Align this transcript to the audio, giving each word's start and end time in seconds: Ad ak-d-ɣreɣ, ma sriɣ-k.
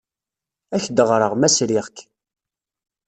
Ad 0.75 0.79
ak-d-ɣreɣ, 0.81 1.31
ma 1.35 1.49
sriɣ-k. 1.49 1.97